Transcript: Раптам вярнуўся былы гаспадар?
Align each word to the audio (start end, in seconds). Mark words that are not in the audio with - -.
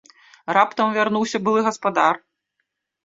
Раптам 0.57 0.95
вярнуўся 0.95 1.43
былы 1.49 1.59
гаспадар? 1.71 2.21